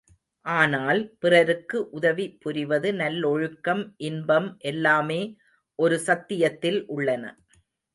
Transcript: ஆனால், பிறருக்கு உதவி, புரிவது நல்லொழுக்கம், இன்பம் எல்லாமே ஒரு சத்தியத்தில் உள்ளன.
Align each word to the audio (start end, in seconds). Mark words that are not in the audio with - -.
ஆனால், 0.45 1.01
பிறருக்கு 1.19 1.89
உதவி, 1.89 2.25
புரிவது 2.39 2.93
நல்லொழுக்கம், 2.93 3.93
இன்பம் 4.03 4.49
எல்லாமே 4.65 5.21
ஒரு 5.79 5.99
சத்தியத்தில் 5.99 6.85
உள்ளன. 6.87 7.25